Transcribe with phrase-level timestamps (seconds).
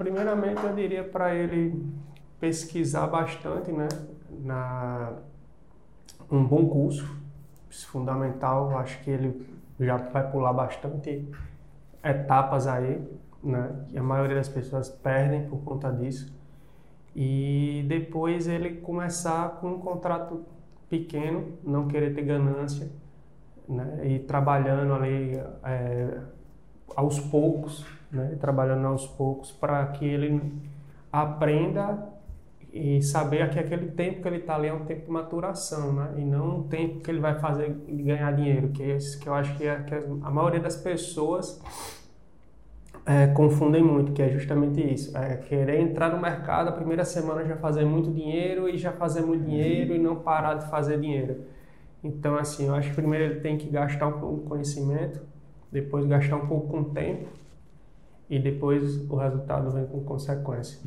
[0.00, 1.86] Primeiramente, eu diria para ele
[2.40, 3.86] pesquisar bastante, né?
[4.30, 5.12] Na,
[6.30, 7.06] um bom curso,
[7.68, 8.78] fundamental.
[8.78, 9.46] Acho que ele
[9.78, 11.28] já vai pular bastante
[12.02, 13.06] etapas aí,
[13.44, 13.84] né?
[13.90, 16.34] Que a maioria das pessoas perdem por conta disso.
[17.14, 20.46] E depois ele começar com um contrato
[20.88, 22.90] pequeno, não querer ter ganância,
[23.68, 24.00] né?
[24.02, 26.20] E trabalhando ali é,
[26.96, 28.36] aos poucos, né?
[28.40, 30.40] Trabalhando aos poucos para que ele
[31.12, 32.08] aprenda
[32.72, 36.14] e saber que aquele tempo que ele está ali é um tempo de maturação, né?
[36.16, 39.34] E não um tempo que ele vai fazer ganhar dinheiro, que é esse que eu
[39.34, 41.60] acho que, é, que a maioria das pessoas
[43.04, 45.16] é, confundem muito, que é justamente isso.
[45.16, 49.22] É querer entrar no mercado, a primeira semana já fazer muito dinheiro e já fazer
[49.22, 51.38] muito dinheiro e não parar de fazer dinheiro.
[52.04, 55.20] Então, assim, eu acho que primeiro ele tem que gastar um pouco com conhecimento,
[55.72, 57.40] depois gastar um pouco com tempo
[58.30, 60.78] e depois o resultado vem com consequência.